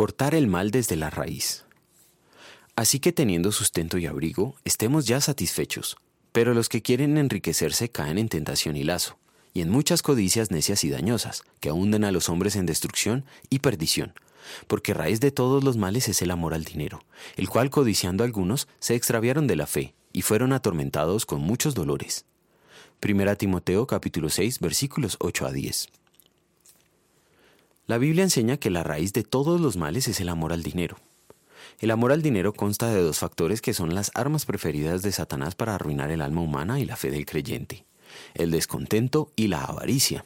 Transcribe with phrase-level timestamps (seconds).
[0.00, 1.66] Cortar el mal desde la raíz.
[2.74, 5.98] Así que teniendo sustento y abrigo, estemos ya satisfechos.
[6.32, 9.18] Pero los que quieren enriquecerse caen en tentación y lazo,
[9.52, 13.58] y en muchas codicias necias y dañosas, que hunden a los hombres en destrucción y
[13.58, 14.14] perdición.
[14.68, 17.04] Porque raíz de todos los males es el amor al dinero,
[17.36, 22.24] el cual codiciando algunos se extraviaron de la fe y fueron atormentados con muchos dolores.
[23.00, 25.90] Primera Timoteo capítulo 6 versículos 8 a 10.
[27.90, 30.96] La Biblia enseña que la raíz de todos los males es el amor al dinero.
[31.80, 35.56] El amor al dinero consta de dos factores que son las armas preferidas de Satanás
[35.56, 37.84] para arruinar el alma humana y la fe del creyente,
[38.34, 40.24] el descontento y la avaricia.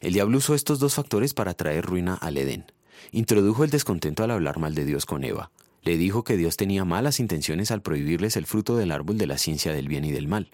[0.00, 2.64] El diablo usó estos dos factores para traer ruina al Edén.
[3.12, 5.52] Introdujo el descontento al hablar mal de Dios con Eva.
[5.82, 9.38] Le dijo que Dios tenía malas intenciones al prohibirles el fruto del árbol de la
[9.38, 10.50] ciencia del bien y del mal.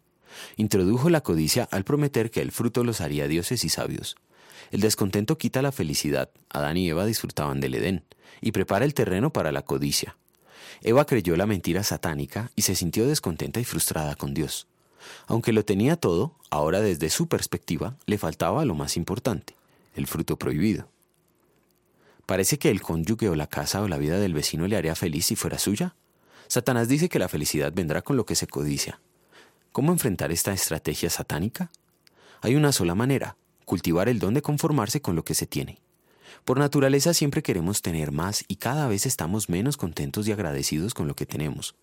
[0.57, 4.16] Introdujo la codicia al prometer que el fruto los haría dioses y sabios.
[4.70, 6.30] El descontento quita la felicidad.
[6.48, 8.05] Adán y Eva disfrutaban del Edén
[8.41, 10.16] y prepara el terreno para la codicia.
[10.83, 14.67] Eva creyó la mentira satánica y se sintió descontenta y frustrada con Dios.
[15.27, 19.56] Aunque lo tenía todo, ahora desde su perspectiva le faltaba lo más importante,
[19.95, 20.89] el fruto prohibido.
[22.27, 25.27] ¿Parece que el cónyuge o la casa o la vida del vecino le haría feliz
[25.27, 25.97] si fuera suya?
[26.47, 29.01] Satanás dice que la felicidad vendrá con lo que se codicia.
[29.73, 31.71] ¿Cómo enfrentar esta estrategia satánica?
[32.41, 35.79] Hay una sola manera, cultivar el don de conformarse con lo que se tiene.
[36.45, 41.07] Por naturaleza siempre queremos tener más y cada vez estamos menos contentos y agradecidos con
[41.07, 41.77] lo que tenemos.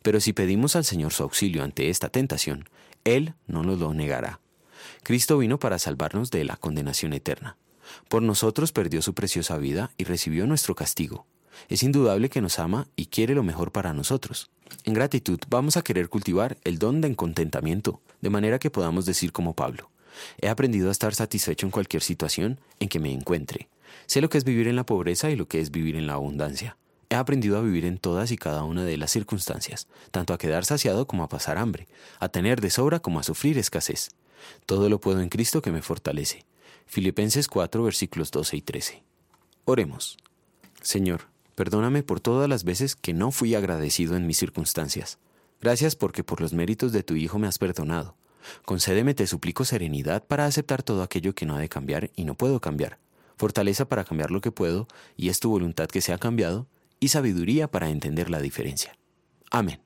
[0.00, 2.66] Pero si pedimos al Señor su auxilio ante esta tentación,
[3.04, 4.40] Él no nos lo negará.
[5.02, 7.58] Cristo vino para salvarnos de la condenación eterna.
[8.08, 11.26] Por nosotros perdió su preciosa vida y recibió nuestro castigo.
[11.68, 14.50] Es indudable que nos ama y quiere lo mejor para nosotros.
[14.84, 19.32] En gratitud vamos a querer cultivar el don de contentamiento, de manera que podamos decir
[19.32, 19.90] como Pablo,
[20.40, 23.68] He aprendido a estar satisfecho en cualquier situación en que me encuentre.
[24.06, 26.14] Sé lo que es vivir en la pobreza y lo que es vivir en la
[26.14, 26.76] abundancia.
[27.10, 30.64] He aprendido a vivir en todas y cada una de las circunstancias, tanto a quedar
[30.64, 31.86] saciado como a pasar hambre,
[32.18, 34.10] a tener de sobra como a sufrir escasez.
[34.66, 36.44] Todo lo puedo en Cristo que me fortalece.
[36.86, 39.02] Filipenses 4 versículos 12 y 13.
[39.64, 40.18] Oremos.
[40.82, 45.18] Señor, perdóname por todas las veces que no fui agradecido en mis circunstancias.
[45.60, 48.16] Gracias porque por los méritos de tu Hijo me has perdonado.
[48.64, 52.34] Concédeme, te suplico, serenidad para aceptar todo aquello que no ha de cambiar y no
[52.34, 52.98] puedo cambiar,
[53.36, 56.66] fortaleza para cambiar lo que puedo y es tu voluntad que sea cambiado,
[57.00, 58.96] y sabiduría para entender la diferencia.
[59.50, 59.83] Amén.